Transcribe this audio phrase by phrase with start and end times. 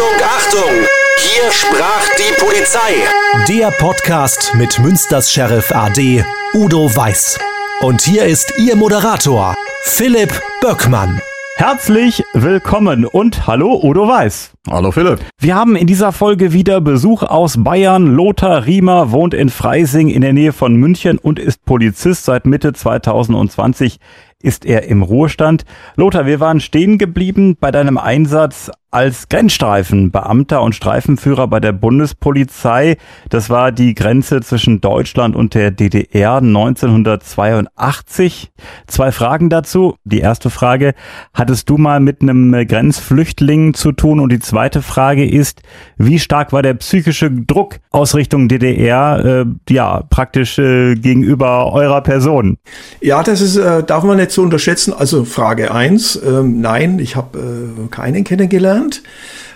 [0.00, 0.86] Achtung, Achtung!
[1.18, 3.04] Hier sprach die Polizei.
[3.48, 7.38] Der Podcast mit Münsters Sheriff AD Udo Weiß.
[7.82, 11.20] Und hier ist Ihr Moderator, Philipp Böckmann.
[11.56, 14.52] Herzlich willkommen und hallo Udo Weiß.
[14.70, 15.20] Hallo Philipp.
[15.38, 18.06] Wir haben in dieser Folge wieder Besuch aus Bayern.
[18.06, 22.72] Lothar Riemer wohnt in Freising in der Nähe von München und ist Polizist seit Mitte
[22.72, 23.98] 2020
[24.42, 25.64] ist er im Ruhestand.
[25.96, 32.96] Lothar, wir waren stehen geblieben bei deinem Einsatz als Grenzstreifenbeamter und Streifenführer bei der Bundespolizei.
[33.28, 38.50] Das war die Grenze zwischen Deutschland und der DDR 1982.
[38.88, 39.94] Zwei Fragen dazu.
[40.04, 40.94] Die erste Frage,
[41.32, 44.18] hattest du mal mit einem Grenzflüchtling zu tun?
[44.18, 45.62] Und die zweite Frage ist,
[45.96, 52.00] wie stark war der psychische Druck aus Richtung DDR, äh, ja, praktisch äh, gegenüber eurer
[52.00, 52.58] Person?
[53.00, 54.92] Ja, das ist, äh, darf man nicht so unterschätzen.
[54.92, 59.02] Also Frage eins, ähm, nein, ich habe äh, keinen kennengelernt gelernt.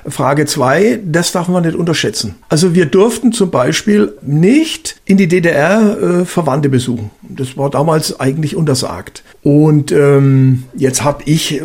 [0.07, 2.35] Frage zwei, das darf man nicht unterschätzen.
[2.49, 7.11] Also wir durften zum Beispiel nicht in die DDR äh, Verwandte besuchen.
[7.23, 9.23] Das war damals eigentlich untersagt.
[9.43, 11.63] Und ähm, jetzt habe ich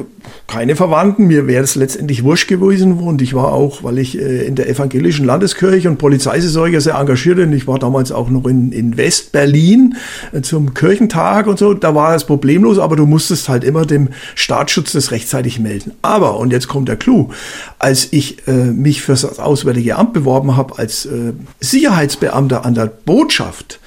[0.48, 1.28] keine Verwandten.
[1.28, 3.00] Mir wäre es letztendlich wurscht gewesen.
[3.00, 7.38] Und ich war auch, weil ich äh, in der evangelischen Landeskirche und Polizeiseelsorge sehr engagiert
[7.38, 7.54] bin.
[7.54, 9.96] Ich war damals auch noch in, in West-Berlin
[10.32, 11.74] äh, zum Kirchentag und so.
[11.74, 15.92] Da war das problemlos, aber du musstest halt immer dem Staatsschutz das rechtzeitig melden.
[16.02, 17.30] Aber, und jetzt kommt der Clou,
[17.78, 22.88] als ich äh, mich für das Auswärtige Amt beworben habe als äh, Sicherheitsbeamter an der
[22.88, 23.80] Botschaft,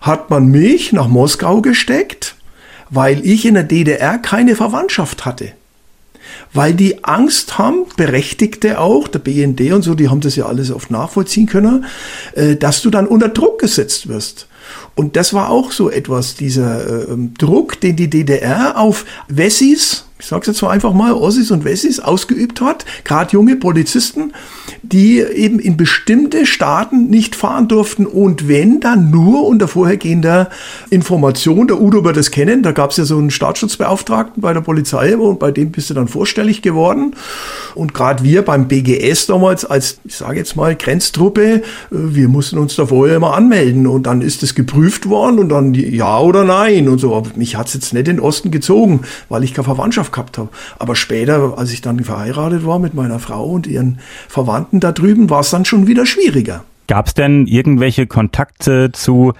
[0.00, 2.36] hat man mich nach Moskau gesteckt,
[2.90, 5.52] weil ich in der DDR keine Verwandtschaft hatte
[6.54, 10.70] weil die Angst haben, Berechtigte auch, der BND und so, die haben das ja alles
[10.70, 11.84] oft nachvollziehen können,
[12.34, 14.46] äh, dass du dann unter Druck gesetzt wirst.
[14.94, 20.26] Und das war auch so etwas, dieser äh, Druck, den die DDR auf Wessis, ich
[20.26, 24.32] sage es jetzt mal einfach mal, Ossis und Wessis ausgeübt hat, gerade junge Polizisten,
[24.82, 30.50] die eben in bestimmte Staaten nicht fahren durften und wenn, dann nur unter vorhergehender
[30.90, 31.66] Information.
[31.66, 35.16] Der Udo wird das kennen, da gab es ja so einen Staatsschutzbeauftragten bei der Polizei
[35.16, 37.16] und bei dem bist du dann vorstellig geworden.
[37.74, 42.58] Und gerade wir beim BGS damals als, ich sage jetzt mal, Grenztruppe, äh, wir mussten
[42.58, 46.44] uns da vorher immer anmelden und dann ist es geprüft worden und dann ja oder
[46.44, 47.16] nein und so.
[47.16, 50.38] Aber mich hat es jetzt nicht in den Osten gezogen, weil ich keine Verwandtschaft gehabt
[50.38, 50.48] habe.
[50.78, 53.98] Aber später, als ich dann verheiratet war mit meiner Frau und ihren
[54.28, 56.64] Verwandten da drüben, war es dann schon wieder schwieriger.
[56.86, 59.32] Gab es denn irgendwelche Kontakte zu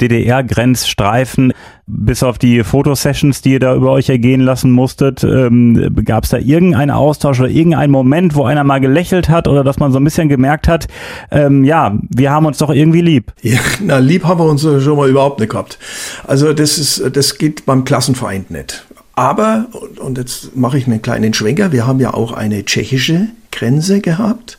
[0.00, 1.52] DDR-Grenzstreifen,
[1.86, 6.30] bis auf die Fotosessions, die ihr da über euch ergehen lassen musstet, ähm, gab es
[6.30, 9.98] da irgendeinen Austausch oder irgendeinen Moment, wo einer mal gelächelt hat oder dass man so
[9.98, 10.86] ein bisschen gemerkt hat,
[11.30, 13.32] ähm, ja, wir haben uns doch irgendwie lieb?
[13.42, 15.78] Ja, na, lieb haben wir uns schon mal überhaupt nicht gehabt.
[16.26, 18.86] Also das ist, das geht beim Klassenverein nicht.
[19.20, 19.66] Aber,
[19.98, 24.56] und jetzt mache ich einen kleinen Schwenker, wir haben ja auch eine tschechische Grenze gehabt.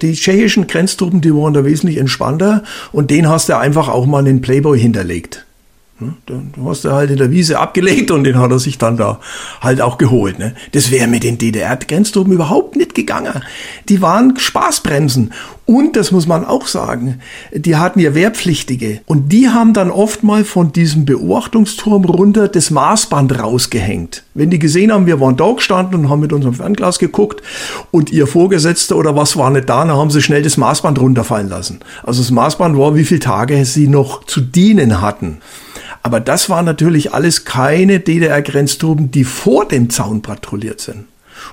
[0.00, 4.26] Die tschechischen Grenztruppen, die waren da wesentlich entspannter und den hast du einfach auch mal
[4.26, 5.44] in Playboy hinterlegt.
[5.98, 6.14] Ne?
[6.28, 9.20] Den hast du halt in der Wiese abgelegt und den hat er sich dann da
[9.60, 10.38] halt auch geholt.
[10.38, 10.54] Ne?
[10.72, 13.42] Das wäre mit den DDR-Grenztruppen überhaupt nicht gegangen.
[13.88, 15.32] Die waren Spaßbremsen.
[15.64, 17.20] Und, das muss man auch sagen,
[17.54, 19.00] die hatten ja Wehrpflichtige.
[19.06, 24.24] Und die haben dann oft mal von diesem Beobachtungsturm runter das Maßband rausgehängt.
[24.34, 27.42] Wenn die gesehen haben, wir waren da gestanden und haben mit unserem Fernglas geguckt
[27.92, 31.48] und ihr Vorgesetzter oder was war nicht da, dann haben sie schnell das Maßband runterfallen
[31.48, 31.78] lassen.
[32.02, 35.38] Also das Maßband war, wie viele Tage sie noch zu dienen hatten.
[36.02, 41.04] Aber das waren natürlich alles keine DDR-Grenztruppen, die vor dem Zaun patrouilliert sind.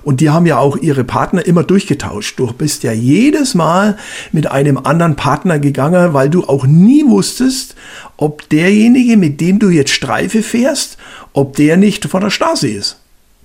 [0.04, 2.38] Und die haben ja auch ihre Partner immer durchgetauscht.
[2.40, 3.98] Du bist ja jedes Mal
[4.32, 7.76] mit einem anderen Partner gegangen, weil du auch nie wusstest,
[8.18, 10.98] ob derjenige, mit dem du jetzt Streife fährst,
[11.34, 12.98] ob der nicht von der Stasi ist.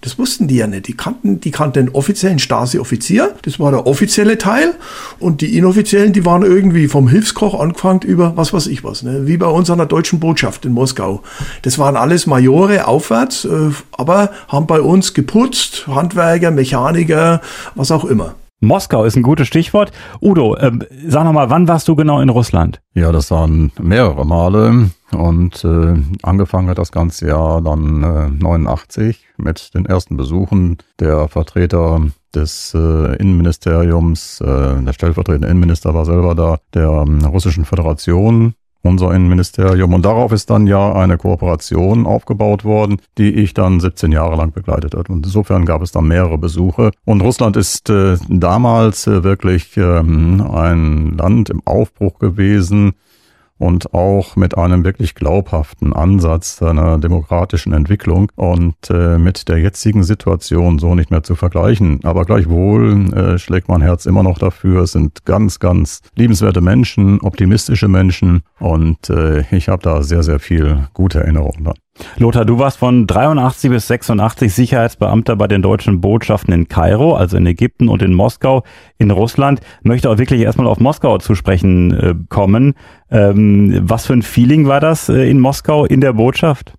[0.04, 0.86] Das wussten die ja nicht.
[0.86, 3.36] Die kannten, die kannten den offiziellen Stasi-Offizier.
[3.40, 4.74] Das war der offizielle Teil.
[5.18, 9.02] Und die inoffiziellen, die waren irgendwie vom Hilfskoch angefangen über was weiß ich was.
[9.02, 9.26] Ne?
[9.26, 11.22] Wie bei uns an der deutschen Botschaft in Moskau.
[11.62, 17.40] Das waren alles Majore aufwärts, äh, aber haben bei uns geputzt, Handwerker, Mechaniker,
[17.74, 18.34] was auch immer.
[18.64, 19.92] Moskau ist ein gutes Stichwort.
[20.20, 20.72] Udo, äh,
[21.06, 22.80] sag nochmal, wann warst du genau in Russland?
[22.94, 29.26] Ja, das waren mehrere Male und äh, angefangen hat das ganze Jahr dann äh, 89
[29.36, 32.00] mit den ersten Besuchen der Vertreter
[32.34, 39.12] des äh, Innenministeriums, äh, der stellvertretende Innenminister war selber da, der äh, Russischen Föderation unser
[39.12, 39.94] Innenministerium.
[39.94, 44.52] Und darauf ist dann ja eine Kooperation aufgebaut worden, die ich dann 17 Jahre lang
[44.52, 45.10] begleitet hat.
[45.10, 46.90] Und insofern gab es dann mehrere Besuche.
[47.04, 52.92] Und Russland ist äh, damals äh, wirklich ähm, ein Land im Aufbruch gewesen,
[53.58, 60.02] und auch mit einem wirklich glaubhaften Ansatz einer demokratischen Entwicklung und äh, mit der jetzigen
[60.02, 62.00] Situation so nicht mehr zu vergleichen.
[62.04, 64.82] Aber gleichwohl äh, schlägt mein Herz immer noch dafür.
[64.82, 70.40] Es sind ganz, ganz liebenswerte Menschen, optimistische Menschen und äh, ich habe da sehr, sehr
[70.40, 71.83] viel gute Erinnerungen dran.
[72.16, 77.36] Lothar, du warst von 83 bis 86 Sicherheitsbeamter bei den deutschen Botschaften in Kairo, also
[77.36, 78.64] in Ägypten und in Moskau
[78.98, 79.60] in Russland.
[79.82, 82.74] Möchte auch wirklich erstmal auf Moskau zu sprechen äh, kommen.
[83.10, 86.74] Ähm, was für ein Feeling war das äh, in Moskau in der Botschaft?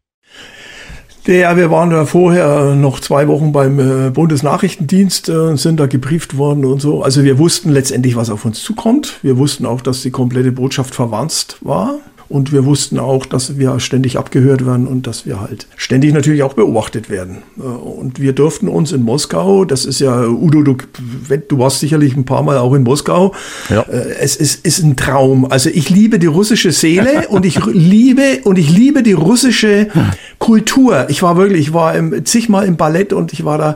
[1.27, 5.87] Ja, wir waren da vorher noch zwei Wochen beim äh, Bundesnachrichtendienst und äh, sind da
[5.87, 7.01] gebrieft worden und so.
[7.01, 9.19] Also wir wussten letztendlich, was auf uns zukommt.
[9.23, 11.95] Wir wussten auch, dass die komplette Botschaft verwandt war.
[12.27, 16.43] Und wir wussten auch, dass wir ständig abgehört werden und dass wir halt ständig natürlich
[16.43, 17.37] auch beobachtet werden.
[17.57, 20.77] Äh, und wir durften uns in Moskau, das ist ja, Udo, du,
[21.47, 23.33] du warst sicherlich ein paar Mal auch in Moskau.
[23.69, 23.81] Ja.
[23.81, 25.45] Äh, es ist, ist ein Traum.
[25.45, 29.87] Also ich liebe die russische Seele und ich liebe, und ich liebe die russische
[30.39, 31.07] Kultur.
[31.09, 33.75] Ich war wirklich, ich war im, zigmal im Ballett und ich war da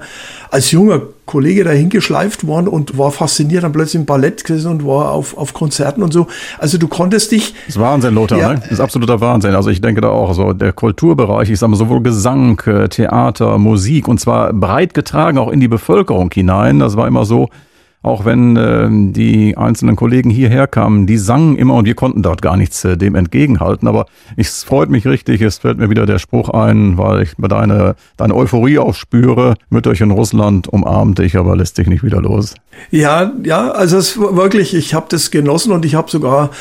[0.50, 4.86] als junger Kollege dahin geschleift worden und war fasziniert, dann plötzlich im Ballett gesessen und
[4.86, 6.26] war auf, auf Konzerten und so.
[6.58, 7.54] Also du konntest dich.
[7.68, 8.54] Das ist Wahnsinn, Lothar, ja.
[8.54, 8.60] ne?
[8.62, 9.54] Das ist absoluter Wahnsinn.
[9.54, 13.60] Also ich denke da auch so, der Kulturbereich, ich sage mal sowohl Gesang, äh, Theater,
[13.60, 16.80] Musik und zwar breit getragen auch in die Bevölkerung hinein.
[16.80, 17.50] Das war immer so,
[18.02, 22.42] auch wenn äh, die einzelnen Kollegen hierher kamen, die sangen immer und wir konnten dort
[22.42, 23.88] gar nichts äh, dem entgegenhalten.
[23.88, 24.06] Aber
[24.38, 28.36] es freut mich richtig, es fällt mir wieder der Spruch ein, weil ich deine, deine
[28.36, 29.56] Euphorie aufspüre.
[29.70, 32.56] Mütterchen Russland umarmt dich, aber lässt dich nicht wieder los.
[32.92, 36.52] Ja, ja, also es wirklich, ich habe das genossen und ich habe sogar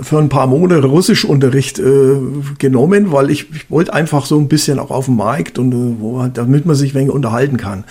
[0.00, 2.16] für ein paar Monate Russischunterricht äh,
[2.58, 6.00] genommen, weil ich, ich wollte einfach so ein bisschen auch auf dem Markt und äh,
[6.00, 7.84] wo, damit man sich wenig unterhalten kann.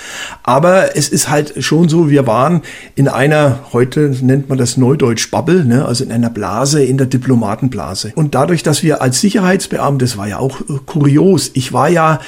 [0.43, 2.61] Aber es ist halt schon so, wir waren
[2.97, 7.05] in einer, heute nennt man das Neudeutsch Bubble, ne, also in einer Blase, in der
[7.05, 8.11] Diplomatenblase.
[8.15, 12.19] Und dadurch, dass wir als Sicherheitsbeamte, das war ja auch äh, kurios, ich war ja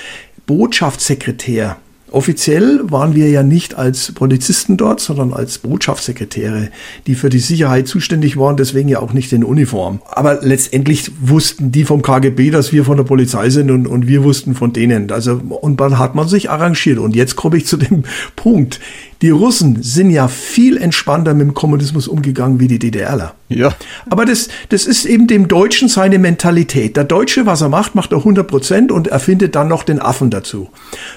[0.45, 1.77] Botschaftssekretär
[2.11, 6.69] Offiziell waren wir ja nicht als Polizisten dort, sondern als Botschaftssekretäre,
[7.05, 10.01] die für die Sicherheit zuständig waren, deswegen ja auch nicht in Uniform.
[10.11, 14.23] Aber letztendlich wussten die vom KGB, dass wir von der Polizei sind und, und wir
[14.23, 15.11] wussten von denen.
[15.11, 16.97] Also, und dann hat man sich arrangiert.
[16.97, 18.03] Und jetzt komme ich zu dem
[18.35, 18.79] Punkt.
[19.21, 23.35] Die Russen sind ja viel entspannter mit dem Kommunismus umgegangen wie die DDRler.
[23.49, 23.73] Ja.
[24.09, 26.95] Aber das, das ist eben dem Deutschen seine Mentalität.
[26.95, 29.99] Der Deutsche, was er macht, macht er 100 Prozent und er findet dann noch den
[29.99, 30.69] Affen dazu.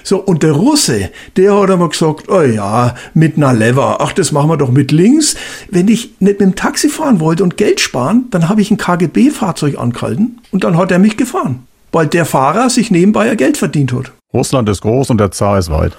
[0.03, 4.33] So, und der Russe, der hat einmal gesagt, oh ja, mit einer Lever, ach, das
[4.33, 5.35] machen wir doch mit links.
[5.71, 8.77] Wenn ich nicht mit dem Taxi fahren wollte und Geld sparen, dann habe ich ein
[8.77, 11.67] KGB-Fahrzeug angehalten und dann hat er mich gefahren.
[11.93, 14.11] Weil der Fahrer sich nebenbei ja Geld verdient hat.
[14.33, 15.93] Russland ist groß und der Zar ist weit.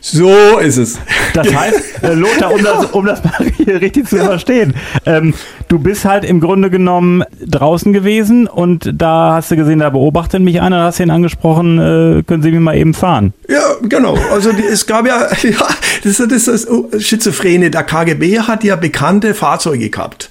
[0.00, 0.98] So ist es.
[1.32, 4.74] Das heißt, äh, Lothar, um das, um das mal hier richtig zu verstehen,
[5.06, 5.32] ähm,
[5.68, 10.42] du bist halt im Grunde genommen draußen gewesen und da hast du gesehen, da beobachtet
[10.42, 13.32] mich einer, hast ihn angesprochen, äh, können Sie mich mal eben fahren?
[13.48, 14.18] Ja, genau.
[14.32, 15.68] Also die, es gab ja, ja
[16.02, 17.70] das, das ist das Schizophrene.
[17.70, 20.30] Der KGB hat ja bekannte Fahrzeuge gehabt.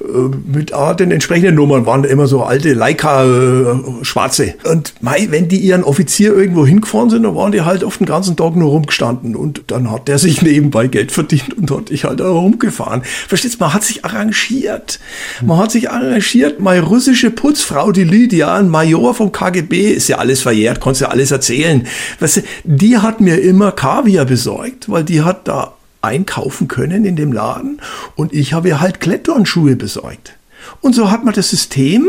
[0.00, 4.54] Äh, mit ah, den entsprechenden Nummern waren immer so alte Leica äh, schwarze.
[4.64, 8.06] Und mei, wenn die ihren Offizier irgendwo hingefahren sind, dann waren die halt oft den
[8.06, 9.36] ganzen Tag nur rumgestanden.
[9.36, 13.02] Und dann hat der sich nebenbei Geld verdient und hat ich halt auch rumgefahren.
[13.04, 14.98] Verstehst man hat sich arrangiert.
[15.42, 16.60] Man hat sich arrangiert.
[16.60, 21.08] Meine russische Putzfrau, die Lydia, ein Major vom KGB, ist ja alles verjährt, konntest ja
[21.08, 21.86] alles erzählen.
[22.20, 27.14] Weißt du, die hat mir immer Kaviar besorgt, weil die hat da einkaufen können in
[27.14, 27.80] dem Laden
[28.16, 30.32] und ich habe ihr halt Kletternschuhe besorgt.
[30.80, 32.08] Und so hat man das System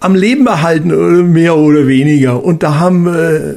[0.00, 2.42] am Leben erhalten, äh, mehr oder weniger.
[2.42, 3.56] Und da haben äh,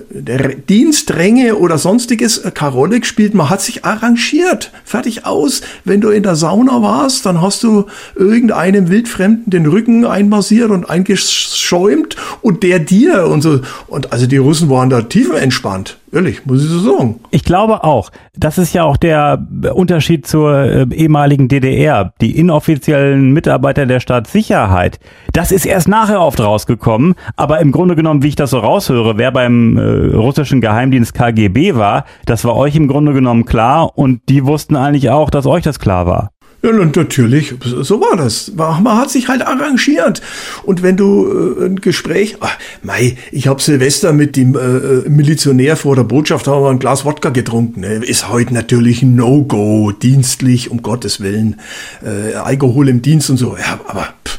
[0.69, 3.33] Dienstränge oder sonstiges äh, keine Rolle gespielt.
[3.33, 4.71] Man hat sich arrangiert.
[4.83, 5.61] Fertig aus.
[5.85, 10.89] Wenn du in der Sauna warst, dann hast du irgendeinem Wildfremden den Rücken einmassiert und
[10.89, 13.61] eingeschäumt und der dir und so.
[13.87, 15.97] Und also die Russen waren da tiefenentspannt.
[16.13, 17.21] Ehrlich, muss ich so sagen.
[17.29, 18.11] Ich glaube auch.
[18.35, 22.13] Das ist ja auch der Unterschied zur äh, ehemaligen DDR.
[22.19, 24.99] Die inoffiziellen Mitarbeiter der Staatssicherheit.
[25.31, 27.15] Das ist erst nachher oft rausgekommen.
[27.37, 31.75] Aber im Grunde genommen, wie ich das so raushöre, wer beim äh, russischen Geheimdienst KGB
[31.75, 33.97] war, das war euch im Grunde genommen klar.
[33.97, 36.31] Und die wussten eigentlich auch, dass euch das klar war.
[36.63, 38.51] Ja, natürlich, so war das.
[38.55, 40.21] Man hat sich halt arrangiert.
[40.61, 45.09] Und wenn du äh, ein Gespräch, ach, mei, ich habe Silvester mit dem äh, äh,
[45.09, 47.81] Milizionär vor der Botschaft haben wir ein Glas Wodka getrunken.
[47.81, 47.95] Ne?
[48.05, 51.59] Ist heute natürlich ein No-Go, dienstlich, um Gottes Willen.
[52.03, 53.57] Äh, Alkohol im Dienst und so.
[53.57, 54.37] Ja, aber pff,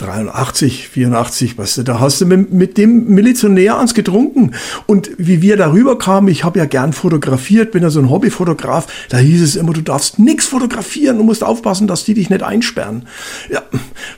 [0.00, 4.52] 83, 84, weißt du, da hast du mit, mit dem Milizionär ans getrunken.
[4.86, 8.86] Und wie wir darüber kamen, ich habe ja gern fotografiert, bin ja so ein Hobbyfotograf,
[9.08, 12.42] da hieß es immer, du darfst nichts fotografieren, du musst aufpassen, dass die dich nicht
[12.42, 13.06] einsperren.
[13.50, 13.62] Ja,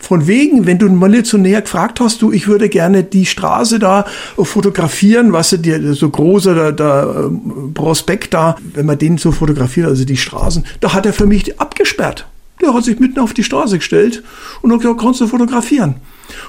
[0.01, 4.07] von wegen, wenn du einen Milizionär gefragt hast, du, ich würde gerne die Straße da
[4.39, 7.31] fotografieren, was weißt du, die, so großer der, der
[7.75, 11.61] Prospekt da, wenn man den so fotografiert, also die Straßen, da hat er für mich
[11.61, 12.27] abgesperrt.
[12.63, 14.23] Der hat sich mitten auf die Straße gestellt
[14.63, 15.97] und hat gesagt, kannst du fotografieren.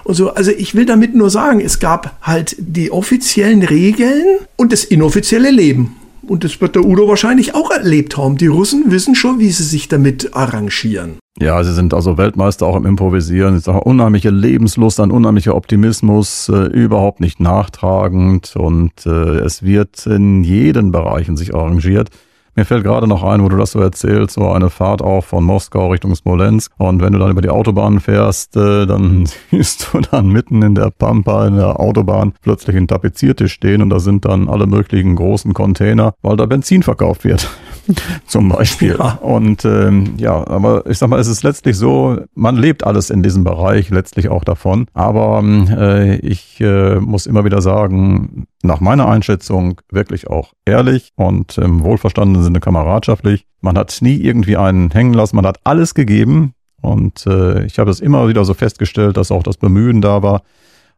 [0.03, 4.23] Und so, also ich will damit nur sagen, es gab halt die offiziellen Regeln
[4.55, 5.95] und das inoffizielle Leben.
[6.25, 8.37] Und das wird der Udo wahrscheinlich auch erlebt haben.
[8.37, 11.17] Die Russen wissen schon, wie sie sich damit arrangieren.
[11.39, 13.57] Ja, sie sind also Weltmeister auch im Improvisieren.
[13.57, 20.05] Ich sage, unheimliche Lebenslust, ein unheimlicher Optimismus, äh, überhaupt nicht nachtragend und äh, es wird
[20.05, 22.09] in jeden Bereichen sich arrangiert.
[22.55, 25.43] Mir fällt gerade noch ein, wo du das so erzählst, so eine Fahrt auch von
[25.43, 26.71] Moskau Richtung Smolensk.
[26.77, 30.75] Und wenn du dann über die Autobahn fährst, äh, dann siehst du dann mitten in
[30.75, 35.15] der Pampa, in der Autobahn, plötzlich ein Tapeziertisch stehen und da sind dann alle möglichen
[35.15, 37.49] großen Container, weil da Benzin verkauft wird.
[38.27, 38.95] zum Beispiel.
[38.97, 39.19] Ja.
[39.21, 43.23] Und ähm, ja, aber ich sag mal, es ist letztlich so, man lebt alles in
[43.23, 44.87] diesem Bereich letztlich auch davon.
[44.93, 51.11] Aber ähm, äh, ich äh, muss immer wieder sagen, nach meiner Einschätzung wirklich auch ehrlich
[51.15, 53.45] und im wohlverstandenen Sinne kameradschaftlich.
[53.61, 56.53] Man hat nie irgendwie einen hängen lassen, man hat alles gegeben.
[56.81, 60.43] Und äh, ich habe es immer wieder so festgestellt, dass auch das Bemühen da war,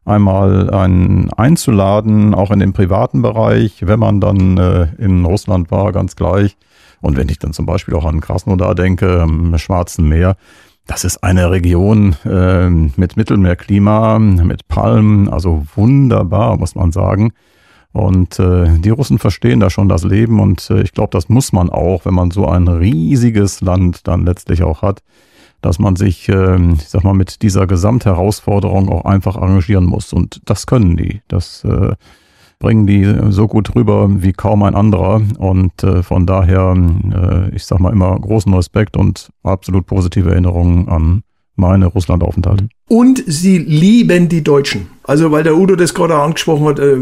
[0.06, 5.92] einmal einen einzuladen, auch in den privaten Bereich, wenn man dann äh, in Russland war,
[5.92, 6.56] ganz gleich.
[7.00, 10.36] Und wenn ich dann zum Beispiel auch an Krasnodar denke, im Schwarzen Meer,
[10.86, 17.32] das ist eine Region äh, mit Mittelmeerklima, mit Palmen, also wunderbar, muss man sagen.
[17.92, 21.52] Und äh, die Russen verstehen da schon das Leben und äh, ich glaube, das muss
[21.52, 25.02] man auch, wenn man so ein riesiges Land dann letztlich auch hat,
[25.66, 30.12] dass man sich, äh, ich sag mal, mit dieser Gesamtherausforderung auch einfach arrangieren muss.
[30.12, 31.22] Und das können die.
[31.26, 31.94] Das äh,
[32.60, 35.22] bringen die so gut rüber wie kaum ein anderer.
[35.38, 40.88] Und äh, von daher, äh, ich sag mal immer großen Respekt und absolut positive Erinnerungen
[40.88, 41.22] an
[41.56, 42.68] meine Russlandaufenthalte.
[42.88, 44.86] Und sie lieben die Deutschen.
[45.08, 46.96] Also, weil der Udo das gerade angesprochen hat, äh,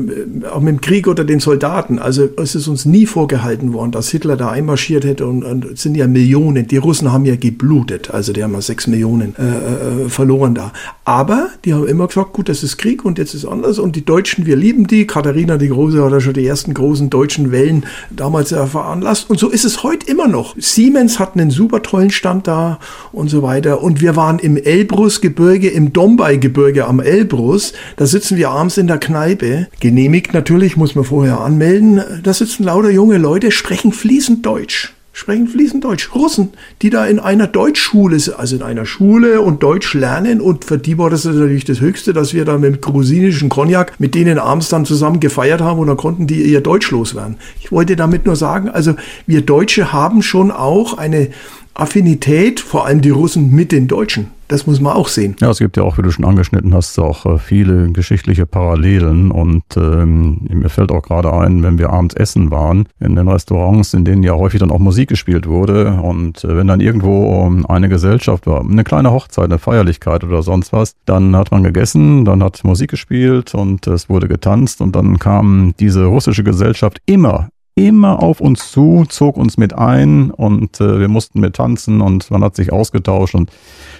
[0.52, 1.98] auch mit dem Krieg oder den Soldaten.
[1.98, 5.82] Also, es ist uns nie vorgehalten worden, dass Hitler da einmarschiert hätte und, und es
[5.82, 6.66] sind ja Millionen.
[6.66, 8.10] Die Russen haben ja geblutet.
[8.10, 10.72] Also, die haben ja sechs Millionen äh, äh, verloren da.
[11.06, 13.78] Aber die haben immer gesagt, gut, das ist Krieg und jetzt ist anders.
[13.78, 15.06] Und die Deutschen, wir lieben die.
[15.06, 19.30] Katharina die Große hat ja schon die ersten großen deutschen Wellen damals äh, veranlasst.
[19.30, 20.54] Und so ist es heute immer noch.
[20.58, 22.80] Siemens hat einen super tollen Stand da
[23.12, 23.82] und so weiter.
[23.82, 28.98] Und wir waren im Elbrusgebirge, im Dombay-Gebirge am Elbrus da sitzen wir abends in der
[28.98, 29.68] Kneipe.
[29.80, 32.02] Genehmigt natürlich, muss man vorher anmelden.
[32.22, 36.12] Da sitzen lauter junge Leute, sprechen fließend Deutsch sprechen fließend Deutsch.
[36.12, 40.76] Russen, die da in einer Deutschschule, also in einer Schule und Deutsch lernen und für
[40.76, 44.70] die war das natürlich das Höchste, dass wir da mit grusinischen Cognac mit denen abends
[44.70, 47.36] dann zusammen gefeiert haben und dann konnten die ihr Deutsch loswerden.
[47.60, 51.28] Ich wollte damit nur sagen, also wir Deutsche haben schon auch eine
[51.74, 54.30] Affinität, vor allem die Russen mit den Deutschen.
[54.48, 55.36] Das muss man auch sehen.
[55.40, 59.30] Ja, es gibt ja auch, wie du schon angeschnitten hast, auch äh, viele geschichtliche Parallelen.
[59.30, 63.94] Und ähm, mir fällt auch gerade ein, wenn wir abends essen waren, in den Restaurants,
[63.94, 65.94] in denen ja häufig dann auch Musik gespielt wurde.
[65.94, 70.72] Und äh, wenn dann irgendwo eine Gesellschaft war, eine kleine Hochzeit, eine Feierlichkeit oder sonst
[70.72, 75.18] was, dann hat man gegessen, dann hat Musik gespielt und es wurde getanzt und dann
[75.18, 81.00] kam diese russische Gesellschaft immer immer auf uns zu, zog uns mit ein und äh,
[81.00, 83.50] wir mussten mit tanzen und man hat sich ausgetauscht und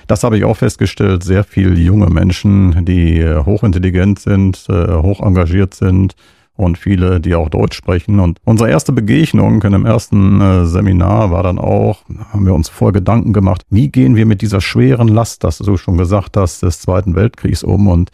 [0.07, 5.21] das habe ich auch festgestellt, sehr viele junge Menschen, die äh, hochintelligent sind, äh, hoch
[5.21, 6.15] engagiert sind
[6.57, 8.21] und viele, die auch Deutsch sprechen.
[8.21, 12.03] Und unsere erste Begegnung in dem ersten äh, Seminar war dann auch,
[12.33, 15.77] haben wir uns vor Gedanken gemacht, wie gehen wir mit dieser schweren Last, das du
[15.77, 18.11] schon gesagt hast, des Zweiten Weltkriegs um und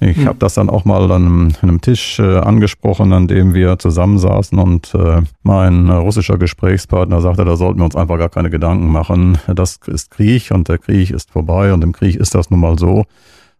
[0.00, 0.26] ich hm.
[0.26, 4.94] habe das dann auch mal an einem Tisch äh, angesprochen, an dem wir zusammensaßen und
[4.94, 9.38] äh, mein russischer Gesprächspartner sagte, da sollten wir uns einfach gar keine Gedanken machen.
[9.46, 12.78] Das ist Krieg und der Krieg ist vorbei und im Krieg ist das nun mal
[12.78, 13.04] so.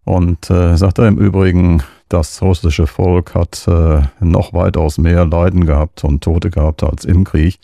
[0.05, 6.05] Und äh, sagte im Übrigen, das russische Volk hat äh, noch weitaus mehr Leiden gehabt
[6.05, 7.59] und Tote gehabt als im Krieg.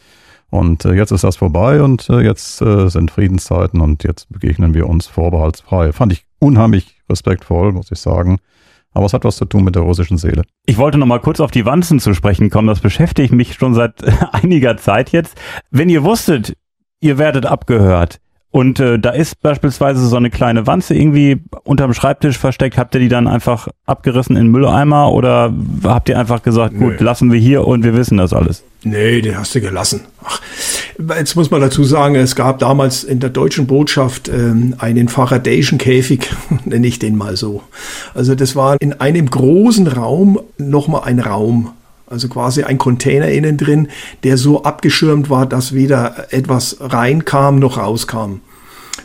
[0.48, 4.74] Und äh, jetzt ist das vorbei und äh, jetzt äh, sind Friedenszeiten und jetzt begegnen
[4.74, 5.92] wir uns vorbehaltsfrei.
[5.92, 8.38] Fand ich unheimlich respektvoll, muss ich sagen.
[8.92, 10.42] Aber es hat was zu tun mit der russischen Seele.
[10.66, 12.68] Ich wollte noch mal kurz auf die Wanzen zu sprechen kommen.
[12.68, 15.36] Das beschäftigt mich schon seit einiger Zeit jetzt.
[15.70, 16.56] Wenn ihr wusstet,
[17.00, 18.20] ihr werdet abgehört,
[18.52, 22.78] Und äh, da ist beispielsweise so eine kleine Wanze irgendwie unterm Schreibtisch versteckt.
[22.78, 25.54] Habt ihr die dann einfach abgerissen in Mülleimer oder
[25.84, 27.04] habt ihr einfach gesagt, gut, Nö.
[27.04, 28.64] lassen wir hier und wir wissen das alles?
[28.82, 30.00] Nee, den hast du gelassen.
[30.24, 30.40] Ach,
[31.16, 35.78] jetzt muss man dazu sagen, es gab damals in der deutschen Botschaft ähm, einen Faradayschen
[35.78, 36.28] Käfig,
[36.64, 37.62] nenne ich den mal so.
[38.14, 41.72] Also das war in einem großen Raum nochmal ein Raum.
[42.10, 43.88] Also quasi ein Container innen drin,
[44.24, 48.40] der so abgeschirmt war, dass weder etwas reinkam noch rauskam.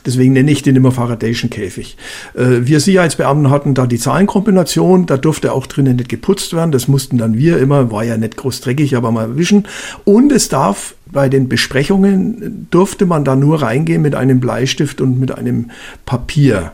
[0.06, 1.98] Deswegen nenne ich den immer Faradayschen Käfig.
[2.36, 6.72] Äh, wir Sicherheitsbeamten hatten da die Zahlenkombination, da durfte auch drinnen nicht geputzt werden.
[6.72, 9.68] Das mussten dann wir immer, war ja nicht groß dreckig, aber mal wischen.
[10.04, 15.20] Und es darf bei den Besprechungen, durfte man da nur reingehen mit einem Bleistift und
[15.20, 15.72] mit einem
[16.06, 16.74] Papier.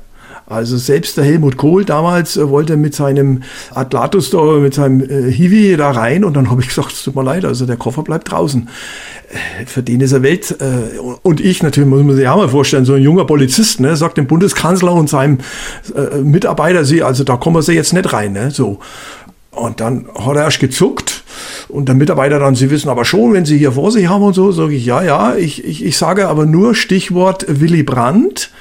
[0.52, 3.44] Also selbst der Helmut Kohl damals äh, wollte mit seinem
[3.74, 7.16] Atlatus da, mit seinem äh, Hiwi da rein und dann habe ich gesagt, es tut
[7.16, 8.68] mir leid, also der Koffer bleibt draußen.
[9.30, 10.56] Äh, für den ist er Welt.
[11.24, 14.18] Und ich natürlich, muss man sich auch mal vorstellen, so ein junger Polizist, ne, sagt
[14.18, 15.38] dem Bundeskanzler und seinem
[16.22, 18.80] Mitarbeiter, sie, also da kommen sie jetzt nicht rein, ne, so.
[19.52, 21.24] Und dann hat er erst gezuckt
[21.68, 24.34] und der Mitarbeiter dann, Sie wissen aber schon, wenn Sie hier vor sich haben und
[24.34, 28.52] so, sage ich, ja, ja, ich, ich, ich sage aber nur Stichwort Willy Brandt.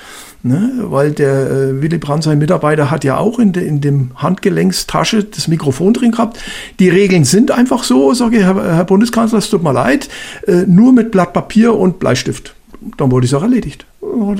[0.42, 4.12] Ne, weil der äh, Willy Brandt, sein Mitarbeiter, hat ja auch in, de, in dem
[4.16, 6.38] Handgelenkstasche das Mikrofon drin gehabt.
[6.78, 10.09] Die Regeln sind einfach so, sage ich, Herr, Herr Bundeskanzler, es tut mir leid,
[10.47, 12.54] äh, nur mit Blatt Papier und Bleistift.
[12.97, 13.85] Dann wurde die Sache erledigt.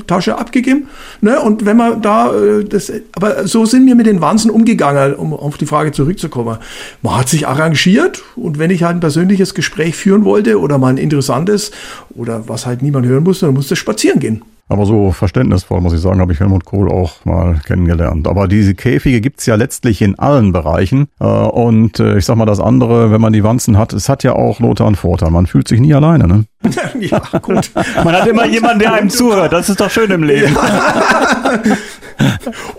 [0.07, 0.87] Tasche abgegeben.
[1.21, 1.39] Ne?
[1.39, 5.33] Und wenn man da, äh, das, aber so sind wir mit den Wanzen umgegangen, um
[5.33, 6.57] auf die Frage zurückzukommen.
[7.03, 10.89] Man hat sich arrangiert und wenn ich halt ein persönliches Gespräch führen wollte oder mal
[10.89, 11.71] ein interessantes
[12.15, 14.41] oder was halt niemand hören musste, dann musste spazieren gehen.
[14.71, 18.25] Aber so verständnisvoll, muss ich sagen, habe ich Helmut Kohl auch mal kennengelernt.
[18.25, 21.07] Aber diese Käfige gibt's ja letztlich in allen Bereichen.
[21.19, 24.23] Äh, Und äh, ich sag mal, das andere, wenn man die Wanzen hat, es hat
[24.23, 25.29] ja auch Lothar einen Vorteil.
[25.29, 26.45] Man fühlt sich nie alleine, ne?
[26.99, 27.71] ja, gut.
[28.03, 29.51] Man hat immer jemanden, der einem zuhört.
[29.53, 30.55] Das ist doch schön im Leben.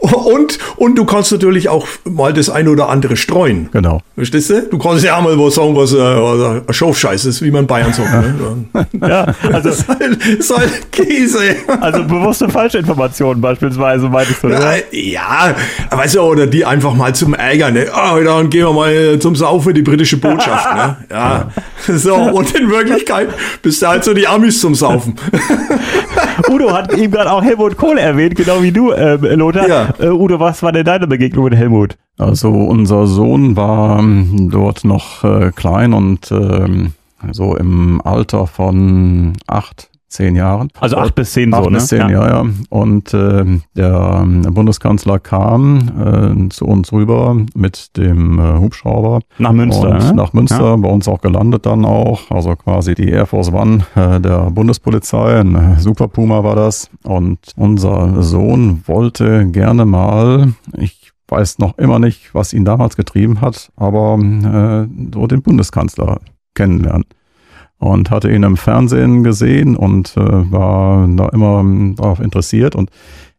[0.00, 3.68] Und, und du kannst natürlich auch mal das eine oder andere streuen.
[3.72, 4.00] Genau.
[4.14, 4.62] Verstehst du?
[4.70, 7.66] Du kannst ja auch mal was sagen, was äh, was ein Schafscheiß ist, wie man
[7.66, 8.12] Bayern sagt.
[8.12, 8.86] Ne?
[9.08, 11.56] Ja, also, Das ist halt, ist halt Käse.
[11.80, 14.74] also bewusste Falschinformationen beispielsweise, meintest du, oder?
[14.92, 15.54] Ja,
[15.90, 17.74] weißt du, oder die einfach mal zum Ärgern.
[17.74, 17.86] Ne?
[17.92, 20.74] Ah, dann gehen wir mal zum Saufen die britische Botschaft.
[20.74, 20.96] Ne?
[21.12, 21.48] Ja.
[21.88, 23.28] So, und in Wirklichkeit
[23.60, 25.14] bist du halt so die Amis zum Saufen.
[26.50, 29.68] Udo hat eben gerade auch Helmut Kohl erwähnt, genau wie du, ähm, Lothar.
[29.68, 29.94] Ja.
[29.98, 31.96] Äh, Udo, was war denn deine Begegnung mit Helmut?
[32.18, 36.92] Also unser Sohn war ähm, dort noch äh, klein und ähm,
[37.30, 40.68] so im Alter von acht, zehn Jahren.
[40.78, 41.76] Also acht bis zehn Acht so, ne?
[41.78, 42.46] bis zehn, ja, ja.
[42.70, 43.44] Und äh,
[43.76, 49.20] der ähm, Bundeskanzler kam äh, zu uns rüber mit dem äh, Hubschrauber.
[49.38, 50.14] Nach Münster, Und ne?
[50.14, 50.76] nach Münster, Ja.
[50.76, 52.30] bei uns auch gelandet dann auch.
[52.30, 55.40] Also quasi die Air Force One äh, der Bundespolizei.
[55.40, 56.90] Ein äh, Super Puma war das.
[57.04, 63.40] Und unser Sohn wollte gerne mal, ich weiß noch immer nicht, was ihn damals getrieben
[63.40, 66.20] hat, aber äh, so den Bundeskanzler
[66.54, 67.04] kennenlernen
[67.82, 72.76] und hatte ihn im Fernsehen gesehen und äh, war da immer ähm, darauf interessiert.
[72.76, 72.90] Und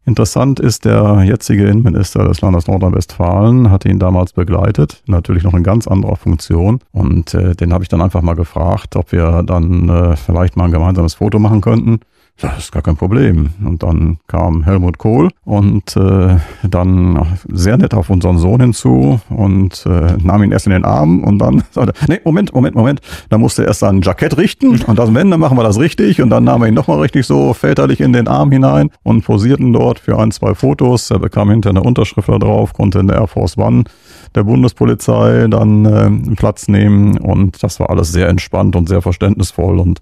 [0.06, 5.64] interessant ist, der jetzige Innenminister des Landes Nordrhein-Westfalen hat ihn damals begleitet, natürlich noch in
[5.64, 6.82] ganz anderer Funktion.
[6.92, 10.66] Und äh, den habe ich dann einfach mal gefragt, ob wir dann äh, vielleicht mal
[10.66, 12.02] ein gemeinsames Foto machen könnten.
[12.40, 13.52] Das ist gar kein Problem.
[13.64, 19.86] Und dann kam Helmut Kohl und äh, dann sehr nett auf unseren Sohn hinzu und
[19.86, 23.02] äh, nahm ihn erst in den Arm und dann sagte, nee, Moment, Moment, Moment.
[23.30, 26.22] Da musste er erst sein Jackett richten und das, wenn, dann machen wir das richtig.
[26.22, 29.72] Und dann nahm er ihn nochmal richtig so väterlich in den Arm hinein und posierten
[29.72, 31.12] dort für ein, zwei Fotos.
[31.12, 33.84] Er bekam hinterher eine Unterschrift da drauf, konnte in der Air Force One
[34.36, 39.80] der Bundespolizei dann äh, Platz nehmen und das war alles sehr entspannt und sehr verständnisvoll
[39.80, 40.00] und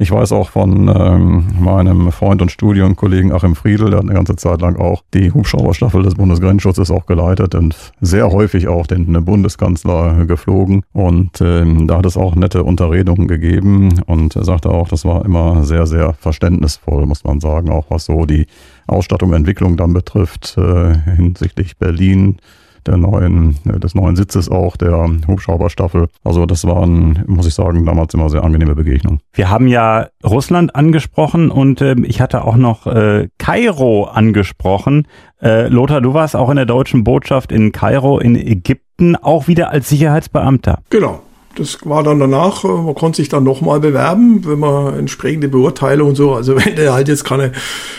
[0.00, 4.34] ich weiß auch von ähm, meinem Freund und Studienkollegen Achim Friedel, der hat eine ganze
[4.34, 10.24] Zeit lang auch die Hubschrauberstaffel des Bundesgrenzschutzes auch geleitet und sehr häufig auch den Bundeskanzler
[10.24, 10.84] geflogen.
[10.94, 15.22] Und ähm, da hat es auch nette Unterredungen gegeben und er sagte auch, das war
[15.26, 18.46] immer sehr, sehr verständnisvoll, muss man sagen, auch was so die
[18.86, 22.38] Ausstattung, Entwicklung dann betrifft äh, hinsichtlich Berlin
[22.86, 26.08] der neuen, äh, des neuen Sitzes auch der Hubschrauberstaffel.
[26.24, 29.20] Also das waren, muss ich sagen, damals immer sehr angenehme Begegnungen.
[29.32, 35.06] Wir haben ja Russland angesprochen und ähm, ich hatte auch noch äh, Kairo angesprochen.
[35.42, 39.70] Äh, Lothar, du warst auch in der deutschen Botschaft in Kairo in Ägypten, auch wieder
[39.70, 40.80] als Sicherheitsbeamter.
[40.90, 41.22] Genau.
[41.60, 46.08] Das war dann danach, äh, man konnte sich dann nochmal bewerben, wenn man entsprechende Beurteilung
[46.10, 47.52] und so, also wenn du halt jetzt keine,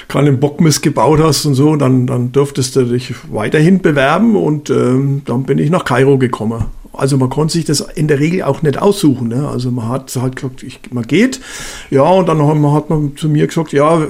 [0.07, 5.21] keinen Bockmist gebaut hast und so, dann, dann dürftest du dich weiterhin bewerben und ähm,
[5.25, 6.65] dann bin ich nach Kairo gekommen.
[6.91, 9.27] Also man konnte sich das in der Regel auch nicht aussuchen.
[9.29, 9.47] Ne?
[9.47, 11.39] Also man hat halt gesagt, ich, man geht.
[11.89, 14.01] Ja, und dann hat man zu mir gesagt, ja,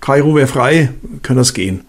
[0.00, 0.90] Kairo wäre frei,
[1.22, 1.84] kann das gehen.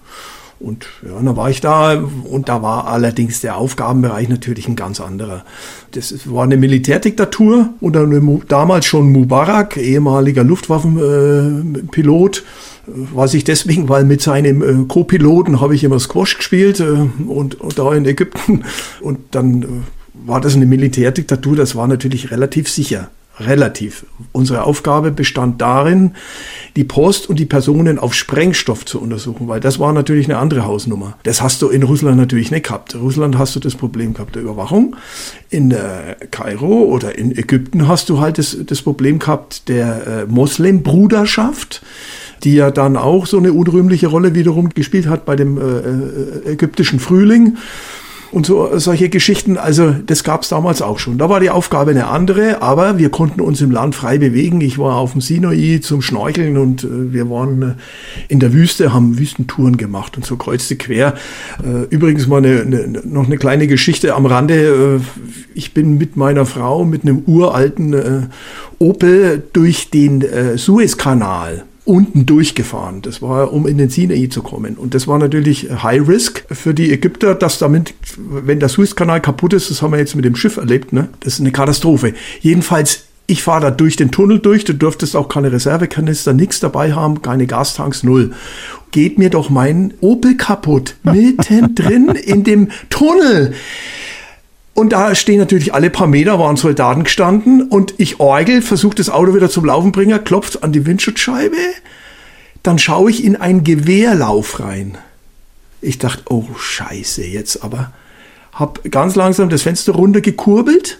[0.61, 5.01] Und ja, dann war ich da und da war allerdings der Aufgabenbereich natürlich ein ganz
[5.01, 5.43] anderer.
[5.91, 8.07] Das war eine Militärdiktatur unter
[8.47, 12.37] damals schon Mubarak, ehemaliger Luftwaffenpilot.
[12.37, 17.07] Äh, weiß ich deswegen, weil mit seinem äh, Co-Piloten habe ich immer Squash gespielt äh,
[17.27, 18.63] und, und da in Ägypten.
[19.01, 23.09] Und dann war das eine Militärdiktatur, das war natürlich relativ sicher
[23.45, 24.05] relativ.
[24.31, 26.11] Unsere Aufgabe bestand darin,
[26.75, 30.65] die Post und die Personen auf Sprengstoff zu untersuchen, weil das war natürlich eine andere
[30.65, 31.17] Hausnummer.
[31.23, 32.93] Das hast du in Russland natürlich nicht gehabt.
[32.93, 34.95] In Russland hast du das Problem gehabt der Überwachung.
[35.49, 40.25] In äh, Kairo oder in Ägypten hast du halt das, das Problem gehabt der äh,
[40.25, 41.81] Moslembruderschaft
[42.43, 46.53] die ja dann auch so eine unrühmliche Rolle wiederum gespielt hat bei dem äh, äh
[46.53, 47.57] ägyptischen Frühling
[48.31, 49.57] und so solche Geschichten.
[49.57, 51.17] Also das gab es damals auch schon.
[51.17, 54.61] Da war die Aufgabe eine andere, aber wir konnten uns im Land frei bewegen.
[54.61, 57.73] Ich war auf dem Sinai zum Schnorcheln und äh, wir waren äh,
[58.29, 61.15] in der Wüste, haben Wüstentouren gemacht und so kreuzte quer.
[61.63, 64.99] Äh, übrigens mal eine, eine, noch eine kleine Geschichte am Rande.
[64.99, 64.99] Äh,
[65.53, 68.21] ich bin mit meiner Frau mit einem uralten äh,
[68.79, 73.01] Opel durch den Suezkanal unten durchgefahren.
[73.01, 74.75] Das war, um in den Sinai zu kommen.
[74.75, 79.53] Und das war natürlich High Risk für die Ägypter, dass damit, wenn der Suezkanal kaputt
[79.53, 81.09] ist, das haben wir jetzt mit dem Schiff erlebt, ne?
[81.21, 82.13] Das ist eine Katastrophe.
[82.39, 86.93] Jedenfalls, ich fahre da durch den Tunnel durch, du dürftest auch keine Reservekanister, nichts dabei
[86.93, 88.31] haben, keine Gastanks, null.
[88.91, 93.53] Geht mir doch mein Opel kaputt, mittendrin in dem Tunnel.
[94.73, 99.09] Und da stehen natürlich alle paar Meter waren Soldaten gestanden und ich orgel, versuche das
[99.09, 101.57] Auto wieder zum Laufen bringen, klopft an die Windschutzscheibe.
[102.63, 104.97] Dann schaue ich in einen Gewehrlauf rein.
[105.81, 107.91] Ich dachte, oh Scheiße, jetzt aber.
[108.53, 110.99] Hab ganz langsam das Fenster runtergekurbelt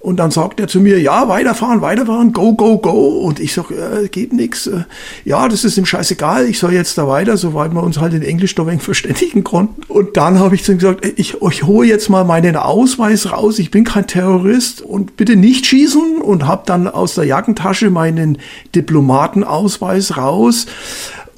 [0.00, 3.18] und dann sagt er zu mir, ja, weiterfahren, weiterfahren, go, go, go.
[3.20, 4.66] Und ich sag, äh, geht nix.
[4.66, 4.84] Äh,
[5.26, 8.22] ja, das ist ihm scheißegal, ich soll jetzt da weiter, soweit wir uns halt in
[8.22, 9.82] Englisch da wenig verständigen konnten.
[9.88, 13.58] Und dann habe ich zu ihm gesagt, ich, ich hole jetzt mal meinen Ausweis raus,
[13.58, 16.22] ich bin kein Terrorist und bitte nicht schießen.
[16.22, 18.38] Und habe dann aus der Jackentasche meinen
[18.74, 20.66] Diplomatenausweis raus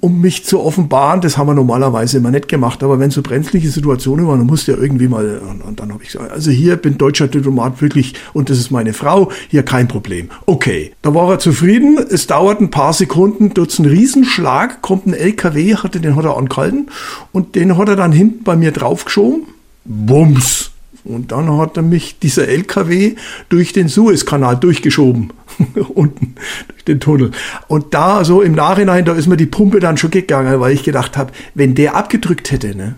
[0.02, 1.20] um mich zu offenbaren.
[1.20, 2.82] Das haben wir normalerweise immer nicht gemacht.
[2.82, 6.02] Aber wenn so brenzliche Situationen waren, dann musste ja irgendwie mal, und, und dann habe
[6.02, 9.86] ich gesagt, also hier bin deutscher Diplomat wirklich, und das ist meine Frau, hier kein
[9.86, 10.28] Problem.
[10.44, 11.98] Okay, da war er zufrieden.
[12.10, 16.36] Es dauert ein paar Sekunden, dort ein Riesenschlag, kommt ein LKW, hatte, den hat er
[16.36, 16.88] angehalten,
[17.30, 19.44] und den hat er dann hinten bei mir draufgeschoben.
[19.84, 20.71] Bums!
[21.04, 23.16] Und dann hat er mich, dieser LKW,
[23.48, 25.32] durch den Suezkanal durchgeschoben.
[25.94, 26.34] Unten,
[26.68, 27.32] durch den Tunnel.
[27.68, 30.84] Und da so im Nachhinein, da ist mir die Pumpe dann schon gegangen, weil ich
[30.84, 32.94] gedacht habe, wenn der abgedrückt hätte, ne,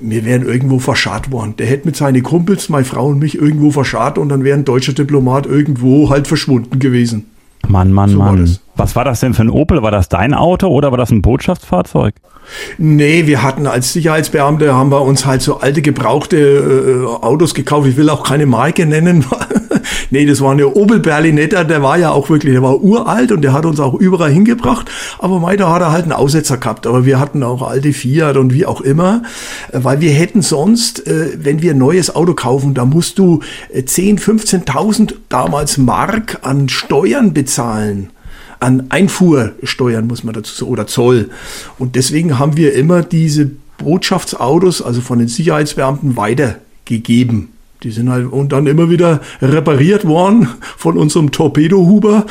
[0.00, 1.54] wir wären irgendwo verscharrt worden.
[1.58, 4.64] Der hätte mit seinen Kumpels, meine Frau und mich irgendwo verscharrt und dann wäre ein
[4.64, 7.26] deutscher Diplomat irgendwo halt verschwunden gewesen.
[7.68, 8.48] Mann, Mann, so Mann.
[8.48, 9.82] War Was war das denn für ein Opel?
[9.82, 12.14] War das dein Auto oder war das ein Botschaftsfahrzeug?
[12.78, 17.86] Nee, wir hatten als Sicherheitsbeamte, haben wir uns halt so alte gebrauchte äh, Autos gekauft.
[17.86, 19.24] Ich will auch keine Marke nennen.
[20.10, 23.42] nee, das war eine Opel Berlinetta, der war ja auch wirklich, der war uralt und
[23.42, 24.90] der hat uns auch überall hingebracht.
[25.18, 26.86] Aber da hat er halt einen Aussetzer gehabt.
[26.86, 29.22] Aber wir hatten auch alte Fiat und wie auch immer.
[29.72, 33.40] Äh, weil wir hätten sonst, äh, wenn wir ein neues Auto kaufen, da musst du
[33.72, 38.10] äh, 10, 15.000 damals Mark an Steuern bezahlen
[38.60, 41.30] an Einfuhrsteuern muss man dazu oder Zoll.
[41.78, 47.48] Und deswegen haben wir immer diese Botschaftsautos, also von den Sicherheitsbeamten, weitergegeben.
[47.82, 52.26] Die sind halt und dann immer wieder repariert worden von unserem Torpedohuber.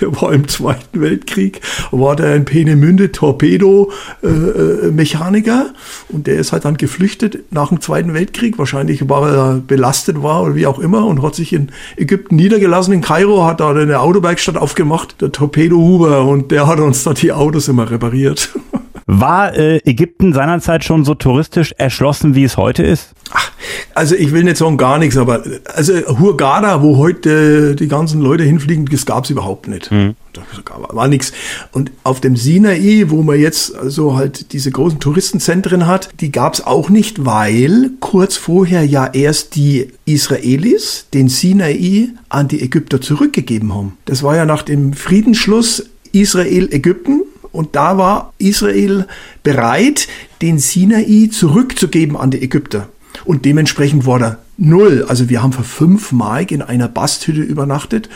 [0.00, 6.66] Der war im Zweiten Weltkrieg, war der in Peenemünde Torpedo-Mechaniker äh, und der ist halt
[6.66, 8.58] dann geflüchtet nach dem Zweiten Weltkrieg.
[8.58, 12.92] Wahrscheinlich, weil er belastet war oder wie auch immer und hat sich in Ägypten niedergelassen.
[12.92, 17.32] In Kairo hat da eine Autowerkstatt aufgemacht, der Torpedohuber und der hat uns da die
[17.32, 18.50] Autos immer repariert.
[19.08, 23.10] War äh, Ägypten seinerzeit schon so touristisch erschlossen, wie es heute ist?
[23.30, 23.52] Ach,
[23.94, 28.42] also ich will nicht sagen gar nichts, aber also Hurghada, wo heute die ganzen Leute
[28.42, 29.92] hinfliegen, das gab es überhaupt nicht.
[29.92, 30.16] Mhm.
[30.32, 30.42] Da
[30.90, 31.32] war nichts.
[31.70, 36.54] Und auf dem Sinai, wo man jetzt also halt diese großen Touristenzentren hat, die gab
[36.54, 43.00] es auch nicht, weil kurz vorher ja erst die Israelis den Sinai an die Ägypter
[43.00, 43.96] zurückgegeben haben.
[44.04, 47.22] Das war ja nach dem Friedensschluss Israel-Ägypten
[47.56, 49.06] und da war Israel
[49.42, 50.08] bereit,
[50.42, 52.88] den Sinai zurückzugeben an die Ägypter.
[53.24, 55.06] Und dementsprechend war da null.
[55.08, 58.08] Also wir haben für fünf Mark in einer Basthütte übernachtet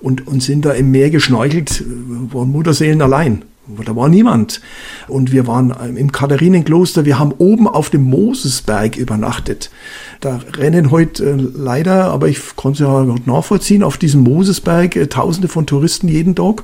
[0.00, 1.84] und, und sind da im Meer geschnorchelt,
[2.32, 3.42] waren Mutterseelen allein.
[3.84, 4.60] Da war niemand.
[5.08, 9.70] Und wir waren im Katharinenkloster, wir haben oben auf dem Mosesberg übernachtet.
[10.20, 15.06] Da rennen heute äh, leider, aber ich konnte es ja nachvollziehen, auf diesem Mosesberg äh,
[15.06, 16.62] tausende von Touristen jeden Tag.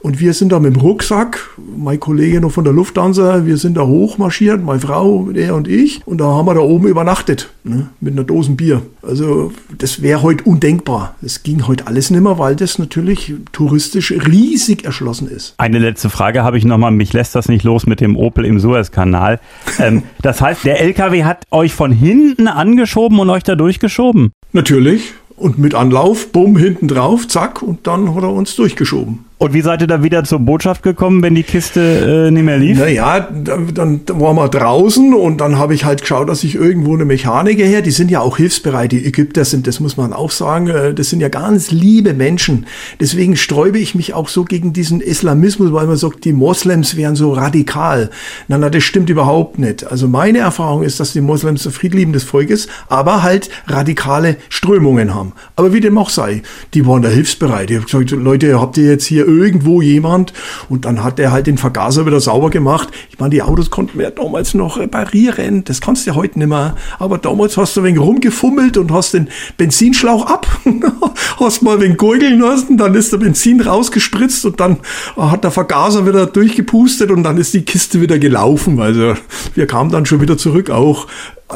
[0.00, 3.76] Und wir sind da mit dem Rucksack, mein Kollege noch von der Lufthansa, wir sind
[3.76, 6.00] da hochmarschiert, meine Frau, er und ich.
[6.04, 8.82] Und da haben wir da oben übernachtet, ne, mit einer Dosen Bier.
[9.02, 11.14] Also das wäre heute undenkbar.
[11.22, 15.54] Es ging heute alles nimmer, weil das natürlich touristisch riesig erschlossen ist.
[15.58, 16.90] Eine letzte Frage habe ich nochmal.
[16.90, 19.38] Mich lässt das nicht los mit dem Opel im Suezkanal.
[19.78, 22.48] ähm, das heißt, der LKW hat euch von hinten
[22.82, 24.32] angeschoben und euch da durchgeschoben?
[24.52, 25.14] Natürlich.
[25.36, 29.24] Und mit Anlauf, bumm, hinten drauf, zack, und dann hat er uns durchgeschoben.
[29.42, 32.58] Und wie seid ihr da wieder zur Botschaft gekommen, wenn die Kiste äh, nicht mehr
[32.58, 32.78] lief?
[32.78, 37.04] Naja, dann, waren wir draußen und dann habe ich halt geschaut, dass ich irgendwo eine
[37.04, 40.68] Mechaniker her, die sind ja auch hilfsbereit, die Ägypter sind, das muss man auch sagen,
[40.68, 42.66] äh, das sind ja ganz liebe Menschen.
[43.00, 47.16] Deswegen sträube ich mich auch so gegen diesen Islamismus, weil man sagt, die Moslems wären
[47.16, 48.10] so radikal.
[48.46, 49.84] Na, na, das stimmt überhaupt nicht.
[49.90, 55.16] Also meine Erfahrung ist, dass die Moslems ein friedliebendes Volk ist, aber halt radikale Strömungen
[55.16, 55.32] haben.
[55.56, 56.42] Aber wie dem auch sei,
[56.74, 57.72] die waren da hilfsbereit.
[57.72, 60.32] Ich habe gesagt, Leute, habt ihr jetzt hier irgendwo jemand
[60.68, 62.88] und dann hat er halt den Vergaser wieder sauber gemacht.
[63.10, 65.64] Ich meine, die Autos konnten wir ja damals noch reparieren.
[65.64, 66.76] Das kannst du ja heute nicht mehr.
[66.98, 70.46] Aber damals hast du ein wenig rumgefummelt und hast den Benzinschlauch ab,
[71.40, 74.78] hast mal ein wenig gurgeln lassen, dann ist der Benzin rausgespritzt und dann
[75.16, 78.80] hat der Vergaser wieder durchgepustet und dann ist die Kiste wieder gelaufen.
[78.80, 79.14] Also
[79.54, 81.06] wir kamen dann schon wieder zurück auch.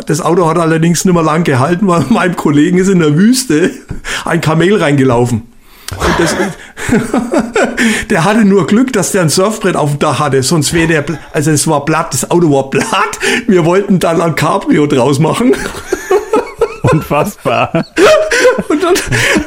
[0.07, 3.71] Das Auto hat allerdings nicht mehr lang gehalten, weil meinem Kollegen ist in der Wüste
[4.25, 5.43] ein Kamel reingelaufen.
[6.19, 6.35] Das,
[8.11, 11.05] der hatte nur Glück, dass der ein Surfbrett auf dem Dach hatte, sonst wäre der,
[11.33, 13.19] also es war platt, das Auto war platt.
[13.47, 15.55] Wir wollten dann ein Cabrio draus machen.
[16.83, 17.87] Unfassbar.
[18.69, 18.95] Und, dann,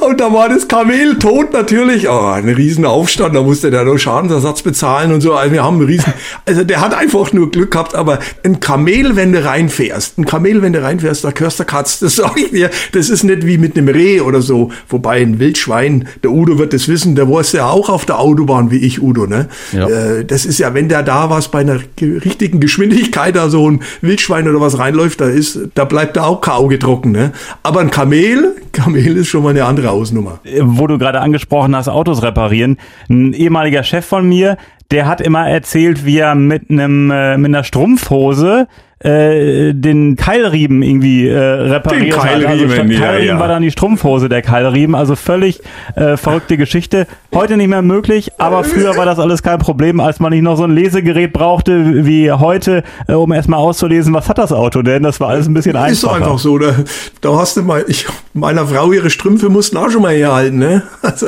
[0.10, 2.08] und da war das Kamel tot natürlich.
[2.10, 5.34] Oh, ein riesen Aufstand, da musste der noch Schadensersatz bezahlen und so.
[5.34, 6.14] Also wir haben einen riesen,
[6.46, 10.62] also der hat einfach nur Glück gehabt, aber ein Kamel, wenn du reinfährst, ein Kamel,
[10.62, 13.58] wenn du reinfährst, da hörst du Katz, das sag ich dir, das ist nicht wie
[13.58, 14.72] mit einem Reh oder so.
[14.88, 18.70] Wobei ein Wildschwein, der Udo wird das wissen, der war ja auch auf der Autobahn
[18.72, 19.48] wie ich, Udo, ne?
[19.72, 19.88] Ja.
[19.88, 23.82] Äh, das ist ja, wenn der da was bei einer richtigen Geschwindigkeit da so ein
[24.02, 27.32] Wildschwein oder was reinläuft, da ist, da bleibt da auch kein Auge trocken, ne?
[27.64, 30.40] Aber ein Kamel, Kamel ist schon mal eine andere Hausnummer.
[30.62, 32.78] Wo du gerade angesprochen hast, Autos reparieren.
[33.10, 34.58] Ein ehemaliger Chef von mir,
[34.92, 38.68] der hat immer erzählt, wie er mit einem äh, mit einer Strumpfhose
[39.00, 42.52] äh, den Keilriemen irgendwie äh, repariert den Keilriemen, hat.
[42.52, 43.40] Also statt Keilriemen ja, ja.
[43.40, 44.96] war dann die Strumpfhose der Keilriemen.
[44.96, 45.62] Also völlig
[45.96, 47.08] äh, verrückte Geschichte.
[47.32, 50.58] Heute nicht mehr möglich, aber früher war das alles kein Problem, als man nicht noch
[50.58, 55.04] so ein Lesegerät brauchte wie heute, äh, um erstmal auszulesen, was hat das Auto denn?
[55.04, 55.92] Das war alles ein bisschen einfacher.
[55.92, 56.58] Ist doch einfach so.
[56.58, 56.74] Da,
[57.22, 60.84] da hast du mal, ich, meiner Frau ihre Strümpfe mussten auch schon mal herhalten, ne?
[61.04, 61.28] Also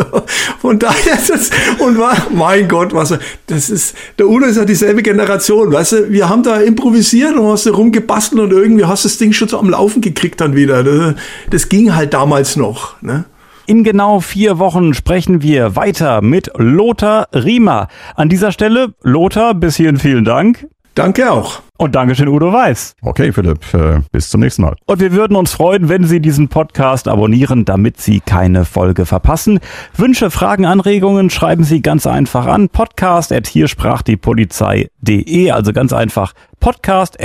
[0.60, 4.66] von daher ist es, und war, mein Gott, was, das ist, der Udo ist ja
[4.66, 9.06] dieselbe Generation, weißt du, wir haben da improvisiert und hast du rumgebastelt und irgendwie hast
[9.06, 10.84] du das Ding schon so am Laufen gekriegt dann wieder.
[10.84, 11.16] Das,
[11.52, 13.26] das ging halt damals noch, ne?
[13.68, 17.88] In genau vier Wochen sprechen wir weiter mit Lothar Riemer.
[18.16, 20.68] An dieser Stelle, Lothar, bis hierhin vielen Dank.
[20.96, 21.62] Danke auch.
[21.78, 22.96] Und Dankeschön, Udo Weiß.
[23.02, 24.76] Okay, Philipp, äh, bis zum nächsten Mal.
[24.86, 29.60] Und wir würden uns freuen, wenn Sie diesen Podcast abonnieren, damit Sie keine Folge verpassen.
[29.96, 35.72] Wünsche, Fragen, Anregungen schreiben Sie ganz einfach an podcast at hier sprach die Polizei.de, also
[35.72, 37.18] ganz einfach podcast